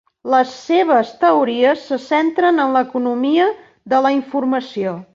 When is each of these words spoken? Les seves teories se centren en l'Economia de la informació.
Les 0.33 0.53
seves 0.69 1.11
teories 1.25 1.85
se 1.91 2.01
centren 2.07 2.65
en 2.65 2.75
l'Economia 2.79 3.49
de 3.95 4.05
la 4.09 4.17
informació. 4.21 5.01